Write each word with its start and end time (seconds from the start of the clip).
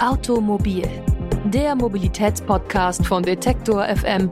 Automobil, 0.00 0.86
der 1.44 1.74
Mobilitätspodcast 1.74 3.04
von 3.04 3.24
Detektor 3.24 3.84
FM, 3.84 4.30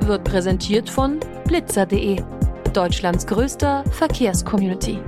wird 0.00 0.22
präsentiert 0.24 0.90
von 0.90 1.18
blitzer.de, 1.46 2.20
Deutschlands 2.74 3.26
größter 3.26 3.82
Verkehrscommunity. 3.90 4.98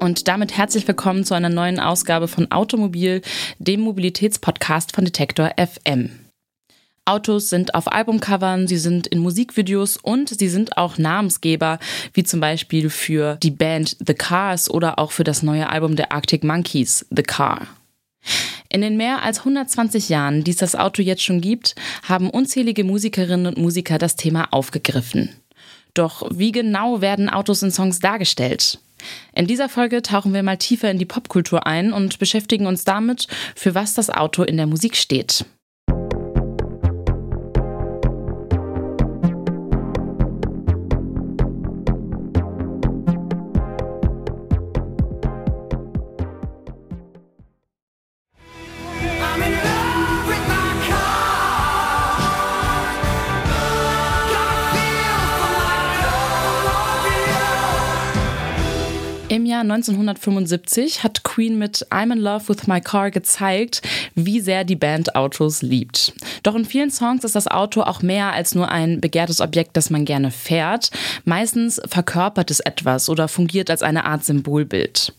Und 0.00 0.28
damit 0.28 0.54
herzlich 0.58 0.86
willkommen 0.86 1.24
zu 1.24 1.32
einer 1.32 1.48
neuen 1.48 1.80
Ausgabe 1.80 2.28
von 2.28 2.52
Automobil, 2.52 3.22
dem 3.58 3.80
Mobilitätspodcast 3.80 4.94
von 4.94 5.06
Detektor 5.06 5.52
FM. 5.56 6.23
Autos 7.06 7.50
sind 7.50 7.74
auf 7.74 7.92
Albumcovern, 7.92 8.66
sie 8.66 8.78
sind 8.78 9.06
in 9.06 9.18
Musikvideos 9.18 9.98
und 9.98 10.30
sie 10.38 10.48
sind 10.48 10.78
auch 10.78 10.96
Namensgeber, 10.96 11.78
wie 12.14 12.24
zum 12.24 12.40
Beispiel 12.40 12.88
für 12.88 13.36
die 13.42 13.50
Band 13.50 13.96
The 14.06 14.14
Cars 14.14 14.70
oder 14.70 14.98
auch 14.98 15.12
für 15.12 15.24
das 15.24 15.42
neue 15.42 15.68
Album 15.68 15.96
der 15.96 16.12
Arctic 16.12 16.44
Monkeys, 16.44 17.04
The 17.10 17.22
Car. 17.22 17.66
In 18.70 18.80
den 18.80 18.96
mehr 18.96 19.22
als 19.22 19.40
120 19.40 20.08
Jahren, 20.08 20.44
die 20.44 20.52
es 20.52 20.56
das 20.56 20.74
Auto 20.74 21.02
jetzt 21.02 21.22
schon 21.22 21.42
gibt, 21.42 21.74
haben 22.04 22.30
unzählige 22.30 22.84
Musikerinnen 22.84 23.46
und 23.46 23.58
Musiker 23.58 23.98
das 23.98 24.16
Thema 24.16 24.48
aufgegriffen. 24.50 25.28
Doch 25.92 26.26
wie 26.32 26.52
genau 26.52 27.02
werden 27.02 27.28
Autos 27.28 27.62
in 27.62 27.70
Songs 27.70 28.00
dargestellt? 28.00 28.80
In 29.34 29.46
dieser 29.46 29.68
Folge 29.68 30.00
tauchen 30.00 30.32
wir 30.32 30.42
mal 30.42 30.56
tiefer 30.56 30.90
in 30.90 30.98
die 30.98 31.04
Popkultur 31.04 31.66
ein 31.66 31.92
und 31.92 32.18
beschäftigen 32.18 32.66
uns 32.66 32.84
damit, 32.84 33.28
für 33.54 33.74
was 33.74 33.92
das 33.92 34.08
Auto 34.08 34.42
in 34.42 34.56
der 34.56 34.66
Musik 34.66 34.96
steht. 34.96 35.44
1975 59.70 61.02
hat 61.02 61.24
Queen 61.24 61.58
mit 61.58 61.86
I'm 61.90 62.12
in 62.12 62.18
Love 62.18 62.48
with 62.48 62.66
My 62.66 62.80
Car 62.80 63.10
gezeigt, 63.10 63.82
wie 64.14 64.40
sehr 64.40 64.64
die 64.64 64.76
Band 64.76 65.14
Autos 65.14 65.62
liebt. 65.62 66.12
Doch 66.42 66.54
in 66.54 66.64
vielen 66.64 66.90
Songs 66.90 67.24
ist 67.24 67.34
das 67.34 67.48
Auto 67.48 67.82
auch 67.82 68.02
mehr 68.02 68.32
als 68.32 68.54
nur 68.54 68.70
ein 68.70 69.00
begehrtes 69.00 69.40
Objekt, 69.40 69.76
das 69.76 69.90
man 69.90 70.04
gerne 70.04 70.30
fährt. 70.30 70.90
Meistens 71.24 71.80
verkörpert 71.86 72.50
es 72.50 72.60
etwas 72.60 73.08
oder 73.08 73.28
fungiert 73.28 73.70
als 73.70 73.82
eine 73.82 74.04
Art 74.04 74.24
Symbolbild. 74.24 75.12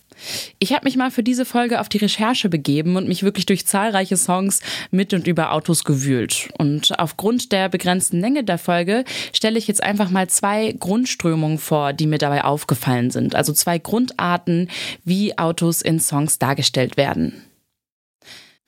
Ich 0.59 0.73
habe 0.73 0.85
mich 0.85 0.95
mal 0.95 1.11
für 1.11 1.23
diese 1.23 1.45
Folge 1.45 1.79
auf 1.79 1.89
die 1.89 1.97
Recherche 1.97 2.49
begeben 2.49 2.95
und 2.95 3.07
mich 3.07 3.23
wirklich 3.23 3.45
durch 3.45 3.65
zahlreiche 3.65 4.17
Songs 4.17 4.61
mit 4.91 5.13
und 5.13 5.27
über 5.27 5.51
Autos 5.51 5.83
gewühlt. 5.83 6.49
Und 6.57 6.97
aufgrund 6.99 7.51
der 7.51 7.69
begrenzten 7.69 8.19
Länge 8.19 8.43
der 8.43 8.57
Folge 8.57 9.05
stelle 9.33 9.57
ich 9.57 9.67
jetzt 9.67 9.83
einfach 9.83 10.09
mal 10.09 10.27
zwei 10.27 10.73
Grundströmungen 10.79 11.57
vor, 11.57 11.93
die 11.93 12.07
mir 12.07 12.17
dabei 12.17 12.43
aufgefallen 12.43 13.11
sind. 13.11 13.35
Also 13.35 13.53
zwei 13.53 13.77
Grundarten, 13.77 14.69
wie 15.03 15.37
Autos 15.37 15.81
in 15.81 15.99
Songs 15.99 16.39
dargestellt 16.39 16.97
werden. 16.97 17.41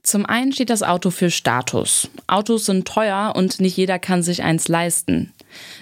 Zum 0.08 0.26
einen 0.26 0.54
steht 0.54 0.70
das 0.70 0.84
Auto 0.84 1.10
für 1.10 1.30
Status. 1.30 2.10
Autos 2.28 2.66
sind 2.66 2.88
teuer 2.88 3.34
und 3.36 3.60
nicht 3.60 3.76
jeder 3.76 4.00
kann 4.00 4.24
sich 4.24 4.42
eins 4.42 4.70
leisten. 4.70 5.34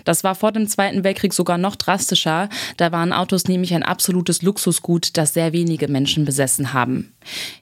Das 0.04 0.24
war 0.24 0.36
vor 0.36 0.52
dem 0.52 0.68
Zweiten 0.68 1.04
Weltkrieg 1.04 1.34
sogar 1.34 1.58
noch 1.58 1.76
drastischer. 1.76 2.50
Da 2.78 2.92
waren 2.92 3.14
Autos 3.14 3.46
nämlich 3.46 3.74
ein 3.74 3.84
absolutes 3.84 4.42
Luxusgut, 4.42 5.18
das 5.18 5.34
sehr 5.34 5.54
wenige 5.54 5.88
Menschen 5.88 6.26
besessen 6.26 6.74
haben. 6.74 7.12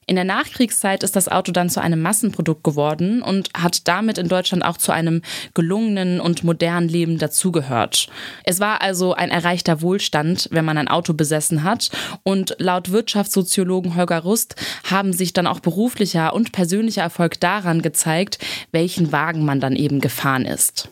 In 0.06 0.16
der 0.16 0.26
Nachkriegszeit 0.26 1.04
ist 1.04 1.16
das 1.16 1.30
Auto 1.30 1.52
dann 1.52 1.70
zu 1.70 1.82
einem 1.82 2.02
Massenprodukt 2.02 2.64
geworden 2.64 3.22
und 3.22 3.50
hat 3.54 3.88
damit 3.88 4.18
in 4.18 4.28
Deutschland 4.28 4.66
auch 4.66 4.78
zu 4.78 4.92
einem 4.92 5.22
gelungenen 5.54 6.20
und 6.20 6.44
modernen 6.44 6.90
Leben 6.90 7.18
dazugehört. 7.18 8.08
Es 8.44 8.60
war 8.60 8.82
also 8.82 9.14
ein 9.14 9.32
erreichter 9.32 9.82
Wohlstand, 9.82 10.50
wenn 10.52 10.66
man 10.66 10.78
ein 10.78 10.88
Auto 10.90 11.14
besessen 11.14 11.64
hat. 11.64 11.90
Und 12.24 12.56
laut 12.60 12.92
Wirtschaftssoziologen 12.92 13.96
Holger 13.96 14.20
Rust 14.20 14.56
haben 14.90 15.14
sich 15.14 15.34
dann 15.34 15.48
auch 15.48 15.60
beruflicher 15.60 16.34
und 16.34 16.52
persönlicher 16.52 17.02
Erfolg 17.02 17.40
daran 17.40 17.82
gezeigt, 17.82 18.40
welchen 18.72 19.12
Wagen 19.12 19.46
man 19.46 19.60
dann 19.60 19.76
eben 19.76 20.02
gefahren 20.02 20.46
ist. 20.46 20.90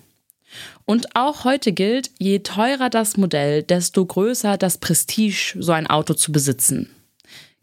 Und 0.91 1.15
auch 1.15 1.45
heute 1.45 1.71
gilt, 1.71 2.11
je 2.19 2.39
teurer 2.39 2.89
das 2.89 3.15
Modell, 3.15 3.63
desto 3.63 4.05
größer 4.05 4.57
das 4.57 4.77
Prestige, 4.77 5.55
so 5.57 5.71
ein 5.71 5.87
Auto 5.87 6.15
zu 6.15 6.33
besitzen. 6.33 6.89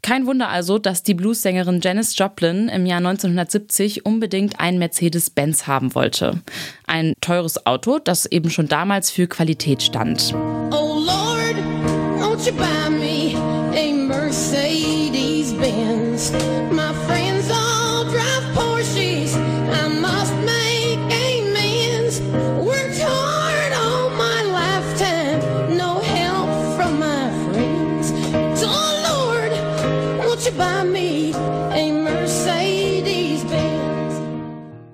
Kein 0.00 0.24
Wunder 0.24 0.48
also, 0.48 0.78
dass 0.78 1.02
die 1.02 1.12
Bluessängerin 1.12 1.82
Janis 1.82 2.16
Joplin 2.16 2.70
im 2.70 2.86
Jahr 2.86 3.00
1970 3.00 4.06
unbedingt 4.06 4.58
einen 4.58 4.78
Mercedes-Benz 4.78 5.66
haben 5.66 5.94
wollte. 5.94 6.40
Ein 6.86 7.12
teures 7.20 7.66
Auto, 7.66 7.98
das 7.98 8.24
eben 8.24 8.48
schon 8.48 8.66
damals 8.66 9.10
für 9.10 9.26
Qualität 9.26 9.82
stand. 9.82 10.32
Oh 10.70 10.98
Lord, 10.98 11.56
won't 12.18 12.46
you 12.46 12.54
buy 12.54 12.88
me 12.88 13.36
a 13.76 13.92
Mercedes-Benz? 13.92 16.32
My 16.72 16.94
friends 17.06 17.50
all 17.50 18.06
drive 18.06 18.54
Porsches. 18.54 19.36
I 19.36 19.88
must 20.00 20.32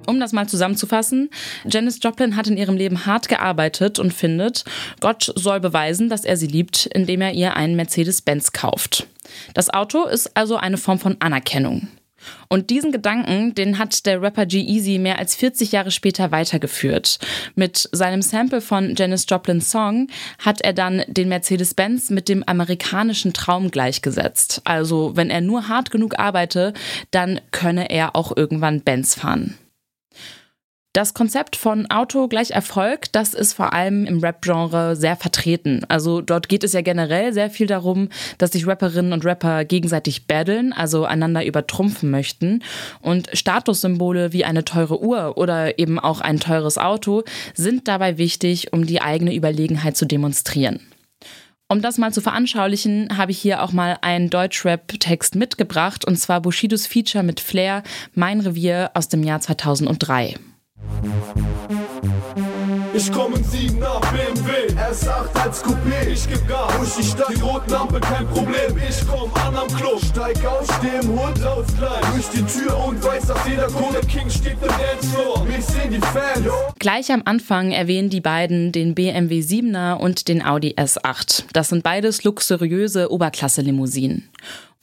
Um 0.06 0.20
das 0.20 0.32
mal 0.32 0.48
zusammenzufassen, 0.48 1.30
Janis 1.64 1.98
Joplin 2.02 2.36
hat 2.36 2.46
in 2.46 2.56
ihrem 2.56 2.76
Leben 2.76 3.06
hart 3.06 3.28
gearbeitet 3.28 3.98
und 3.98 4.12
findet, 4.12 4.64
Gott 5.00 5.32
soll 5.34 5.60
beweisen, 5.60 6.08
dass 6.08 6.24
er 6.24 6.36
sie 6.36 6.46
liebt, 6.46 6.86
indem 6.86 7.20
er 7.20 7.32
ihr 7.32 7.56
einen 7.56 7.74
Mercedes-Benz 7.74 8.52
kauft. 8.52 9.06
Das 9.54 9.70
Auto 9.70 10.04
ist 10.04 10.36
also 10.36 10.56
eine 10.56 10.76
Form 10.76 10.98
von 10.98 11.16
Anerkennung. 11.20 11.88
Und 12.48 12.70
diesen 12.70 12.92
Gedanken, 12.92 13.54
den 13.54 13.78
hat 13.78 14.06
der 14.06 14.20
Rapper 14.22 14.46
G-Eazy 14.46 14.98
mehr 14.98 15.18
als 15.18 15.34
40 15.34 15.72
Jahre 15.72 15.90
später 15.90 16.30
weitergeführt. 16.30 17.18
Mit 17.54 17.88
seinem 17.92 18.22
Sample 18.22 18.60
von 18.60 18.94
Janis 18.94 19.26
Joplins 19.28 19.70
Song 19.70 20.08
hat 20.38 20.60
er 20.60 20.72
dann 20.72 21.02
den 21.06 21.28
Mercedes-Benz 21.28 22.10
mit 22.10 22.28
dem 22.28 22.42
amerikanischen 22.44 23.32
Traum 23.32 23.70
gleichgesetzt. 23.70 24.60
Also, 24.64 25.16
wenn 25.16 25.30
er 25.30 25.40
nur 25.40 25.68
hart 25.68 25.90
genug 25.90 26.18
arbeite, 26.18 26.72
dann 27.10 27.40
könne 27.50 27.90
er 27.90 28.16
auch 28.16 28.36
irgendwann 28.36 28.80
Benz 28.80 29.14
fahren. 29.14 29.58
Das 30.94 31.12
Konzept 31.12 31.56
von 31.56 31.90
Auto 31.90 32.28
gleich 32.28 32.52
Erfolg, 32.52 33.10
das 33.10 33.34
ist 33.34 33.54
vor 33.54 33.72
allem 33.72 34.06
im 34.06 34.20
Rap-Genre 34.20 34.94
sehr 34.94 35.16
vertreten. 35.16 35.80
Also 35.88 36.20
dort 36.20 36.48
geht 36.48 36.62
es 36.62 36.72
ja 36.72 36.82
generell 36.82 37.32
sehr 37.32 37.50
viel 37.50 37.66
darum, 37.66 38.10
dass 38.38 38.52
sich 38.52 38.64
Rapperinnen 38.64 39.12
und 39.12 39.24
Rapper 39.24 39.64
gegenseitig 39.64 40.28
battlen, 40.28 40.72
also 40.72 41.04
einander 41.04 41.44
übertrumpfen 41.44 42.12
möchten. 42.12 42.62
Und 43.00 43.28
Statussymbole 43.32 44.32
wie 44.32 44.44
eine 44.44 44.64
teure 44.64 45.02
Uhr 45.02 45.36
oder 45.36 45.80
eben 45.80 45.98
auch 45.98 46.20
ein 46.20 46.38
teures 46.38 46.78
Auto 46.78 47.24
sind 47.54 47.88
dabei 47.88 48.16
wichtig, 48.16 48.72
um 48.72 48.86
die 48.86 49.02
eigene 49.02 49.34
Überlegenheit 49.34 49.96
zu 49.96 50.04
demonstrieren. 50.04 50.78
Um 51.66 51.82
das 51.82 51.98
mal 51.98 52.12
zu 52.12 52.20
veranschaulichen, 52.20 53.16
habe 53.16 53.32
ich 53.32 53.38
hier 53.40 53.64
auch 53.64 53.72
mal 53.72 53.98
einen 54.02 54.30
Deutschrap-Text 54.30 55.34
mitgebracht, 55.34 56.04
und 56.04 56.20
zwar 56.20 56.40
Bushidos 56.40 56.86
Feature 56.86 57.24
mit 57.24 57.40
Flair, 57.40 57.82
Mein 58.14 58.38
Revier 58.38 58.92
aus 58.94 59.08
dem 59.08 59.24
Jahr 59.24 59.40
2003. 59.40 60.36
Ich 62.94 63.10
komm 63.10 63.34
im 63.34 63.42
7er 63.42 64.00
BMW, 64.12 64.72
S8 64.80 65.34
als 65.42 65.64
Coupé. 65.64 66.08
Ich 66.12 66.28
geb 66.28 66.46
Gas 66.48 66.76
durch 66.78 66.94
die 66.96 67.02
Stadt, 67.02 67.32
die 67.36 67.40
roten 67.40 67.74
Ampel 67.74 68.00
kein 68.00 68.26
Problem. 68.28 68.76
Ich 68.88 69.06
komm 69.06 69.32
an 69.34 69.54
am 69.56 69.68
Klo, 69.68 69.98
steig 69.98 70.44
aus, 70.46 70.68
im 70.82 71.08
Hund, 71.08 71.38
lauf 71.42 71.66
klein 71.76 72.02
durch 72.12 72.28
die 72.28 72.42
Tür 72.44 72.84
und 72.86 73.02
weiß, 73.02 73.26
dass 73.26 73.48
jeder 73.48 73.66
Kohle 73.66 74.00
King 74.00 74.30
steht 74.30 74.56
im 74.62 74.68
Dancefloor. 74.68 75.44
Mich 75.44 75.64
sehen 75.64 75.90
die 75.90 76.00
Fans. 76.00 76.46
Gleich 76.78 77.12
am 77.12 77.22
Anfang 77.24 77.72
erwähnen 77.72 78.10
die 78.10 78.20
beiden 78.20 78.72
den 78.72 78.94
BMW 78.94 79.40
7er 79.40 79.94
und 79.94 80.28
den 80.28 80.44
Audi 80.44 80.74
S8. 80.76 81.44
Das 81.52 81.70
sind 81.70 81.82
beides 81.82 82.24
luxuriöse 82.24 83.10
Oberklasse-Limousinen. 83.10 84.30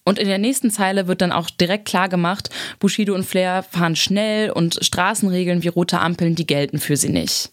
Und 0.04 0.18
in 0.18 0.28
der 0.28 0.40
nächsten 0.40 0.72
Zeile 0.72 1.08
wird 1.08 1.22
dann 1.22 1.32
auch 1.32 1.50
direkt 1.50 1.86
klar 1.86 2.10
gemacht, 2.10 2.50
Bushido 2.80 3.14
und 3.14 3.26
Flair 3.26 3.64
fahren 3.64 3.96
schnell 3.96 4.50
und 4.52 4.80
Straßenregeln 4.82 5.64
wie 5.64 5.68
rote 5.68 6.00
Ampeln, 6.00 6.36
die 6.36 6.48
gelten 6.48 6.80
für 6.80 6.98
sie 6.98 7.10
nicht. 7.10 7.52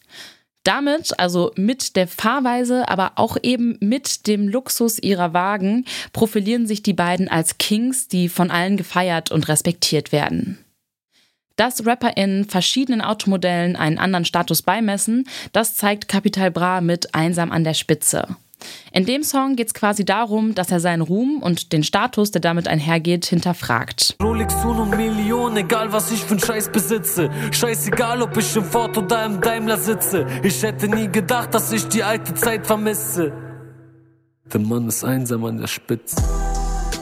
Damit, 0.65 1.19
also 1.19 1.53
mit 1.57 1.97
der 1.97 2.09
Fahrweise, 2.09 2.89
aber 2.89 3.13
auch 3.17 3.37
eben 3.43 3.79
mit 3.81 4.27
dem 4.27 4.49
Luxus 4.49 4.99
ihrer 4.99 5.33
Wagen, 5.33 5.85
profilieren 6.13 6.67
sich 6.67 6.83
die 6.83 6.93
beiden 6.93 7.29
als 7.29 7.59
Kings, 7.59 8.09
die 8.09 8.29
von 8.29 8.51
allen 8.51 8.77
gefeiert 8.77 9.31
und 9.31 9.49
respektiert 9.49 10.13
werden. 10.13 10.59
Dass 11.57 11.87
RapperInnen 11.87 12.45
verschiedenen 12.45 13.01
Automodellen 13.01 13.77
einen 13.77 13.99
anderen 13.99 14.25
Status 14.25 14.63
beimessen, 14.63 15.27
das 15.53 15.75
zeigt 15.75 16.07
Capital 16.07 16.51
Bra 16.51 16.81
mit 16.81 17.15
Einsam 17.15 17.51
an 17.51 17.65
der 17.65 17.75
Spitze. 17.75 18.37
In 18.93 19.07
dem 19.07 19.23
Song 19.23 19.57
geht 19.57 19.69
es 19.69 19.75
quasi 19.75 20.05
darum, 20.05 20.55
dass 20.55 20.71
er 20.71 20.81
seinen 20.81 21.03
Ruhm 21.03 21.43
und 21.43 21.73
den 21.73 21.83
Status, 21.83 22.31
der 22.31 22.41
damit 22.41 22.69
einhergeht, 22.69 23.27
hinterfragt. 23.27 24.17
Rolex 24.23 24.55
und 24.65 24.97
Millionen, 24.97 25.59
egal 25.59 25.93
was 25.93 26.11
ich 26.11 26.21
für 26.21 26.39
Scheiß 26.39 26.71
besitze. 26.71 27.31
Scheißegal, 27.53 28.23
ob 28.23 28.37
ich 28.37 28.57
im 28.57 28.65
Ford 28.65 28.97
oder 28.97 29.25
im 29.25 29.41
Daimler 29.41 29.77
sitze. 29.77 30.27
Ich 30.43 30.63
hätte 30.63 30.89
nie 30.89 31.09
gedacht, 31.09 31.55
dass 31.55 31.73
ich 31.73 31.87
die 31.89 32.03
alte 32.03 32.35
Zeit 32.35 32.67
vermisse. 32.67 33.33
Der 34.53 34.61
Mann 34.61 34.89
ist 34.89 35.05
einsam 35.05 35.45
an 35.45 35.59
der 35.59 35.67
Spitze. 35.67 36.17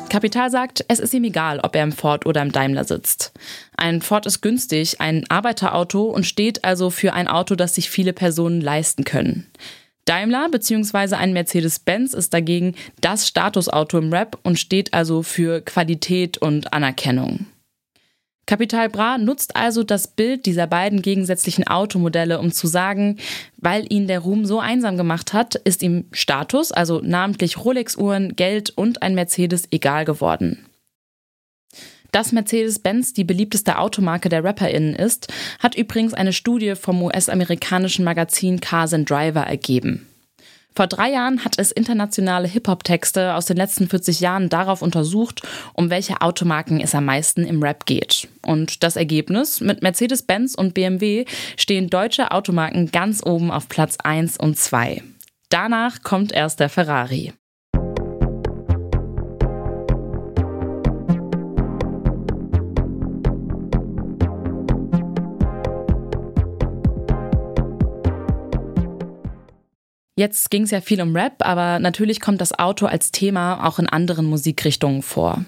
Kapital 0.08 0.50
sagt, 0.50 0.84
es 0.88 0.98
ist 0.98 1.14
ihm 1.14 1.24
egal, 1.24 1.60
ob 1.60 1.74
er 1.76 1.82
im 1.82 1.92
Ford 1.92 2.26
oder 2.26 2.40
im 2.42 2.52
Daimler 2.52 2.84
sitzt. 2.84 3.32
Ein 3.76 4.02
Ford 4.02 4.24
ist 4.26 4.40
günstig, 4.40 5.00
ein 5.00 5.24
Arbeiterauto 5.28 6.04
und 6.04 6.24
steht 6.24 6.64
also 6.64 6.90
für 6.90 7.12
ein 7.12 7.28
Auto, 7.28 7.54
das 7.54 7.74
sich 7.74 7.90
viele 7.90 8.12
Personen 8.12 8.60
leisten 8.60 9.04
können. 9.04 9.46
Daimler 10.06 10.48
bzw. 10.50 11.16
ein 11.16 11.32
Mercedes-Benz 11.32 12.14
ist 12.14 12.32
dagegen 12.32 12.74
das 13.00 13.28
Statusauto 13.28 13.98
im 13.98 14.12
Rap 14.12 14.38
und 14.44 14.58
steht 14.58 14.94
also 14.94 15.22
für 15.22 15.60
Qualität 15.60 16.38
und 16.38 16.72
Anerkennung. 16.72 17.46
Capital 18.46 18.88
Bra 18.88 19.18
nutzt 19.18 19.56
also 19.56 19.82
das 19.82 20.06
Bild 20.06 20.46
dieser 20.46 20.68
beiden 20.68 21.02
gegensätzlichen 21.02 21.66
Automodelle, 21.66 22.38
um 22.38 22.52
zu 22.52 22.68
sagen, 22.68 23.18
weil 23.56 23.92
ihn 23.92 24.06
der 24.06 24.20
Ruhm 24.20 24.46
so 24.46 24.60
einsam 24.60 24.96
gemacht 24.96 25.32
hat, 25.32 25.56
ist 25.56 25.82
ihm 25.82 26.04
Status, 26.12 26.70
also 26.70 27.00
namentlich 27.02 27.58
Rolex-Uhren, 27.58 28.36
Geld 28.36 28.70
und 28.70 29.02
ein 29.02 29.16
Mercedes 29.16 29.66
egal 29.72 30.04
geworden. 30.04 30.64
Dass 32.16 32.32
Mercedes-Benz 32.32 33.12
die 33.12 33.24
beliebteste 33.24 33.76
Automarke 33.76 34.30
der 34.30 34.42
RapperInnen 34.42 34.96
ist, 34.96 35.30
hat 35.58 35.74
übrigens 35.74 36.14
eine 36.14 36.32
Studie 36.32 36.74
vom 36.74 37.02
US-amerikanischen 37.02 38.06
Magazin 38.06 38.58
Cars 38.58 38.94
and 38.94 39.10
Driver 39.10 39.42
ergeben. 39.42 40.06
Vor 40.74 40.86
drei 40.86 41.10
Jahren 41.10 41.44
hat 41.44 41.58
es 41.58 41.72
internationale 41.72 42.48
Hip-Hop-Texte 42.48 43.34
aus 43.34 43.44
den 43.44 43.58
letzten 43.58 43.86
40 43.86 44.20
Jahren 44.20 44.48
darauf 44.48 44.80
untersucht, 44.80 45.42
um 45.74 45.90
welche 45.90 46.22
Automarken 46.22 46.80
es 46.80 46.94
am 46.94 47.04
meisten 47.04 47.44
im 47.44 47.62
Rap 47.62 47.84
geht. 47.84 48.28
Und 48.40 48.82
das 48.82 48.96
Ergebnis? 48.96 49.60
Mit 49.60 49.82
Mercedes-Benz 49.82 50.54
und 50.54 50.72
BMW 50.72 51.26
stehen 51.58 51.90
deutsche 51.90 52.30
Automarken 52.30 52.90
ganz 52.92 53.22
oben 53.26 53.50
auf 53.50 53.68
Platz 53.68 53.98
1 54.02 54.38
und 54.38 54.56
2. 54.56 55.02
Danach 55.50 56.02
kommt 56.02 56.32
erst 56.32 56.60
der 56.60 56.70
Ferrari. 56.70 57.34
Jetzt 70.18 70.50
ging 70.50 70.62
es 70.62 70.70
ja 70.70 70.80
viel 70.80 71.02
um 71.02 71.14
Rap, 71.14 71.34
aber 71.40 71.78
natürlich 71.78 72.20
kommt 72.20 72.40
das 72.40 72.58
Auto 72.58 72.86
als 72.86 73.12
Thema 73.12 73.66
auch 73.66 73.78
in 73.78 73.86
anderen 73.86 74.24
Musikrichtungen 74.24 75.02
vor. 75.02 75.44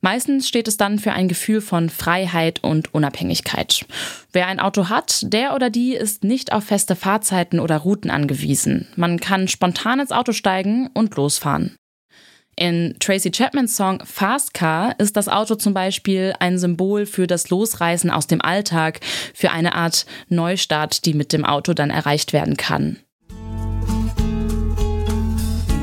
Meistens 0.00 0.48
steht 0.48 0.66
es 0.66 0.76
dann 0.76 0.98
für 0.98 1.12
ein 1.12 1.28
Gefühl 1.28 1.60
von 1.60 1.88
Freiheit 1.88 2.64
und 2.64 2.92
Unabhängigkeit. 2.92 3.86
Wer 4.32 4.48
ein 4.48 4.58
Auto 4.58 4.88
hat, 4.88 5.32
der 5.32 5.54
oder 5.54 5.70
die 5.70 5.94
ist 5.94 6.24
nicht 6.24 6.52
auf 6.52 6.64
feste 6.64 6.96
Fahrzeiten 6.96 7.60
oder 7.60 7.76
Routen 7.76 8.10
angewiesen. 8.10 8.88
Man 8.96 9.20
kann 9.20 9.46
spontan 9.46 10.00
ins 10.00 10.10
Auto 10.10 10.32
steigen 10.32 10.90
und 10.92 11.14
losfahren. 11.14 11.76
In 12.56 12.96
Tracy 12.98 13.30
Chapmans 13.30 13.76
Song 13.76 14.02
Fast 14.04 14.52
Car 14.52 14.98
ist 14.98 15.16
das 15.16 15.28
Auto 15.28 15.54
zum 15.54 15.72
Beispiel 15.72 16.34
ein 16.40 16.58
Symbol 16.58 17.06
für 17.06 17.28
das 17.28 17.50
Losreißen 17.50 18.10
aus 18.10 18.26
dem 18.26 18.42
Alltag, 18.42 18.98
für 19.32 19.52
eine 19.52 19.76
Art 19.76 20.06
Neustart, 20.28 21.06
die 21.06 21.14
mit 21.14 21.32
dem 21.32 21.44
Auto 21.44 21.72
dann 21.72 21.90
erreicht 21.90 22.32
werden 22.32 22.56
kann. 22.56 22.98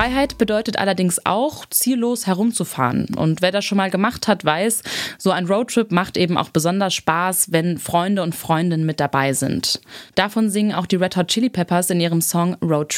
Freiheit 0.00 0.38
bedeutet 0.38 0.78
allerdings 0.78 1.26
auch, 1.26 1.66
ziellos 1.66 2.26
herumzufahren. 2.26 3.08
Und 3.16 3.42
wer 3.42 3.52
das 3.52 3.66
schon 3.66 3.76
mal 3.76 3.90
gemacht 3.90 4.28
hat, 4.28 4.46
weiß, 4.46 4.82
so 5.18 5.30
ein 5.30 5.44
Roadtrip 5.44 5.92
macht 5.92 6.16
eben 6.16 6.38
auch 6.38 6.48
besonders 6.48 6.94
Spaß, 6.94 7.52
wenn 7.52 7.76
Freunde 7.76 8.22
und 8.22 8.34
Freundinnen 8.34 8.86
mit 8.86 8.98
dabei 8.98 9.34
sind. 9.34 9.82
Davon 10.14 10.48
singen 10.48 10.72
auch 10.72 10.86
die 10.86 10.96
Red 10.96 11.18
Hot 11.18 11.28
Chili 11.28 11.50
Peppers 11.50 11.90
in 11.90 12.00
ihrem 12.00 12.22
Song 12.22 12.54
Road 12.62 12.88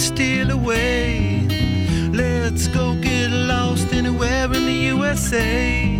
steal 0.00 0.50
away. 0.50 1.46
Let's 2.12 2.68
go 2.68 2.94
get 3.00 3.30
lost 3.30 3.92
anywhere 3.92 4.46
in 4.46 4.64
the 4.64 4.90
USA. 4.92 5.98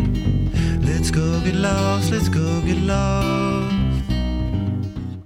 Let's 0.81 1.13
go 1.13 1.41
get 1.45 1.55
lost, 1.55 2.11
let's 2.11 2.31
go 2.31 2.63
get 2.65 2.79
lost. 2.87 3.71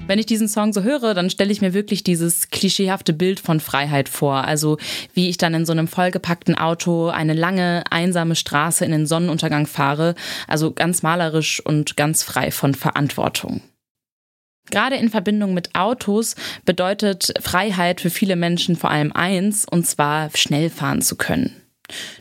Wenn 0.07 0.19
ich 0.19 0.27
diesen 0.27 0.49
Song 0.49 0.75
so 0.75 0.83
höre, 0.83 1.15
dann 1.15 1.31
stelle 1.31 1.51
ich 1.51 1.63
mir 1.63 1.73
wirklich 1.73 2.05
dieses 2.05 2.51
klischeehafte 2.51 3.15
Bild 3.15 3.41
von 3.41 3.59
Freiheit 3.59 4.11
vor. 4.11 4.45
Also 4.45 4.77
wie 5.15 5.31
ich 5.31 5.39
dann 5.39 5.55
in 5.55 5.65
so 5.65 5.73
einem 5.73 5.89
vollgepackten 5.89 6.57
Auto 6.57 7.09
eine 7.09 7.33
lange, 7.33 7.85
einsame 7.91 8.35
Straße 8.35 8.85
in 8.85 8.91
den 8.91 9.07
Sonnenuntergang 9.07 9.67
fahre. 9.67 10.15
Also 10.47 10.73
ganz 10.73 11.03
malerisch 11.03 11.65
und 11.65 11.97
ganz 11.97 12.23
frei 12.23 12.51
von 12.51 12.75
Verantwortung. 12.75 13.63
Gerade 14.71 14.97
in 14.97 15.11
Verbindung 15.11 15.55
mit 15.55 15.75
Autos 15.75 16.37
bedeutet 16.65 17.35
Freiheit 17.41 18.01
für 18.01 18.11
viele 18.11 18.37
Menschen 18.37 18.77
vor 18.77 18.91
allem 18.91 19.13
eins, 19.13 19.67
und 19.71 19.87
zwar 19.87 20.31
schnell 20.35 20.71
fahren 20.71 21.03
zu 21.03 21.17
können. 21.17 21.61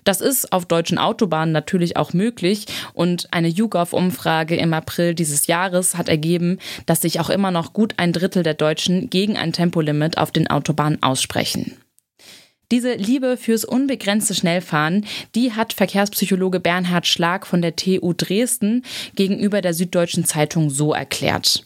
Das 0.04 0.20
ist 0.20 0.52
auf 0.52 0.66
deutschen 0.66 0.98
Autobahnen 0.98 1.54
natürlich 1.54 1.96
auch 1.96 2.12
möglich 2.14 2.66
und 2.94 3.32
eine 3.32 3.48
YouGov-Umfrage 3.48 4.58
im 4.58 4.74
April 4.74 5.16
dieses 5.16 5.48
Jahres 5.48 5.96
hat 5.96 6.10
ergeben, 6.10 6.60
dass 6.86 7.02
sich 7.02 7.20
auch 7.22 7.30
immer 7.30 7.52
noch 7.52 7.72
gut 7.72 7.94
ein 7.98 8.12
Drittel 8.12 8.44
der 8.44 8.56
Deutschen 8.56 9.10
gegen 9.10 9.38
ein 9.38 9.54
Tempolimit 9.54 10.18
auf 10.18 10.32
den 10.32 10.50
Autobahnen 10.50 11.02
aussprechen. 11.02 11.78
Diese 12.72 12.96
Liebe 12.96 13.38
fürs 13.38 13.66
unbegrenzte 13.66 14.34
Schnellfahren, 14.34 15.06
die 15.36 15.54
hat 15.54 15.74
Verkehrspsychologe 15.74 16.60
Bernhard 16.60 17.08
Schlag 17.08 17.46
von 17.46 17.62
der 17.62 17.76
TU 17.76 18.14
Dresden 18.14 18.84
gegenüber 19.16 19.62
der 19.62 19.74
Süddeutschen 19.74 20.26
Zeitung 20.26 20.70
so 20.70 20.94
erklärt. 20.94 21.66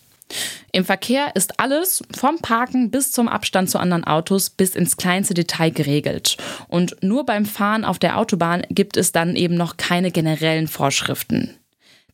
Im 0.72 0.86
Verkehr 0.86 1.36
ist 1.36 1.60
alles 1.60 2.04
vom 2.16 2.40
Parken 2.40 2.92
bis 2.92 3.12
zum 3.12 3.28
Abstand 3.28 3.70
zu 3.70 3.80
anderen 3.80 4.04
Autos 4.04 4.50
bis 4.50 4.76
ins 4.76 4.98
kleinste 4.98 5.34
Detail 5.34 5.72
geregelt. 5.72 6.38
Und 6.68 6.98
nur 7.02 7.26
beim 7.26 7.46
Fahren 7.46 7.86
auf 7.86 8.00
der 8.00 8.18
Autobahn 8.18 8.64
gibt 8.70 8.98
es 8.98 9.12
dann 9.12 9.36
eben 9.36 9.56
noch 9.56 9.78
keine 9.78 10.12
generellen 10.12 10.68
Vorschriften. 10.68 11.58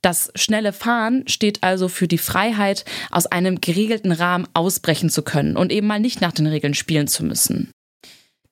Das 0.01 0.31
schnelle 0.35 0.73
Fahren 0.73 1.23
steht 1.27 1.63
also 1.63 1.87
für 1.87 2.09
die 2.09 2.17
Freiheit, 2.17 2.83
aus 3.09 3.25
einem 3.25 3.61
geregelten 3.61 4.11
Rahmen 4.11 4.47
ausbrechen 4.53 5.09
zu 5.09 5.23
können 5.23 5.55
und 5.55 5.71
eben 5.71 5.87
mal 5.87 5.99
nicht 5.99 6.19
nach 6.19 6.33
den 6.33 6.45
Regeln 6.45 6.73
spielen 6.73 7.07
zu 7.07 7.23
müssen. 7.23 7.71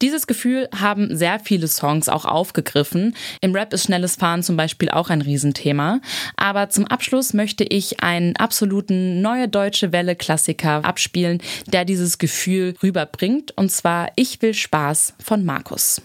Dieses 0.02 0.26
Gefühl 0.26 0.68
haben 0.76 1.16
sehr 1.16 1.40
viele 1.40 1.68
Songs 1.68 2.10
auch 2.10 2.26
aufgegriffen. 2.26 3.16
Im 3.40 3.54
Rap 3.54 3.72
ist 3.72 3.84
schnelles 3.84 4.16
Fahren 4.16 4.42
zum 4.42 4.58
Beispiel 4.58 4.90
auch 4.90 5.10
ein 5.10 5.22
Riesenthema. 5.22 6.02
Aber 6.36 6.70
zum 6.70 6.88
Abschluss 6.88 7.34
möchte 7.34 7.64
ich 7.64 8.02
einen 8.02 8.36
absoluten 8.36 9.22
neue 9.22 9.48
deutsche 9.48 9.92
Welle-Klassiker 9.92 10.84
abspielen, 10.84 11.42
der 11.68 11.86
dieses 11.86 12.18
Gefühl 12.18 12.76
rüberbringt. 12.82 13.56
Und 13.58 13.72
zwar 13.72 14.10
Ich 14.16 14.42
will 14.42 14.56
Spaß 14.56 15.14
von 15.24 15.46
Markus. 15.46 16.02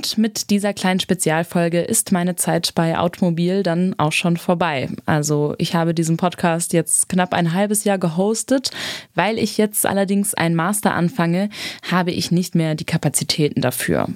Und 0.00 0.16
mit 0.16 0.48
dieser 0.48 0.72
kleinen 0.72 0.98
Spezialfolge 0.98 1.82
ist 1.82 2.10
meine 2.10 2.34
Zeit 2.34 2.74
bei 2.74 2.98
Automobil 2.98 3.62
dann 3.62 3.94
auch 3.98 4.12
schon 4.12 4.38
vorbei. 4.38 4.88
Also 5.04 5.54
ich 5.58 5.74
habe 5.74 5.92
diesen 5.92 6.16
Podcast 6.16 6.72
jetzt 6.72 7.10
knapp 7.10 7.34
ein 7.34 7.52
halbes 7.52 7.84
Jahr 7.84 7.98
gehostet. 7.98 8.70
Weil 9.14 9.38
ich 9.38 9.58
jetzt 9.58 9.84
allerdings 9.84 10.32
einen 10.32 10.54
Master 10.54 10.94
anfange, 10.94 11.50
habe 11.90 12.12
ich 12.12 12.30
nicht 12.30 12.54
mehr 12.54 12.76
die 12.76 12.86
Kapazitäten 12.86 13.60
dafür. 13.60 14.08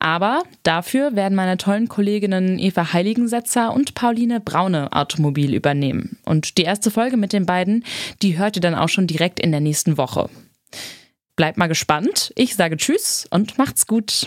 Aber 0.00 0.42
dafür 0.64 1.14
werden 1.14 1.36
meine 1.36 1.56
tollen 1.56 1.86
Kolleginnen 1.86 2.58
Eva 2.58 2.92
Heiligensetzer 2.92 3.72
und 3.72 3.94
Pauline 3.94 4.40
Braune 4.40 4.92
Automobil 4.92 5.54
übernehmen. 5.54 6.18
Und 6.24 6.58
die 6.58 6.64
erste 6.64 6.90
Folge 6.90 7.16
mit 7.16 7.32
den 7.32 7.46
beiden, 7.46 7.84
die 8.22 8.38
hört 8.38 8.56
ihr 8.56 8.60
dann 8.60 8.74
auch 8.74 8.88
schon 8.88 9.06
direkt 9.06 9.38
in 9.38 9.52
der 9.52 9.60
nächsten 9.60 9.98
Woche. 9.98 10.28
Bleibt 11.36 11.58
mal 11.58 11.68
gespannt. 11.68 12.32
Ich 12.34 12.56
sage 12.56 12.76
Tschüss 12.76 13.28
und 13.30 13.56
macht's 13.56 13.86
gut. 13.86 14.26